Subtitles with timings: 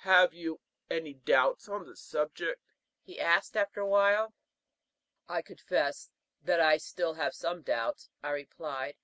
[0.00, 2.58] "Have you any doubts on the subject?"
[3.02, 4.32] he asked, after a while.
[5.28, 6.10] "I must confess
[6.42, 8.96] that I still have some doubts," I replied.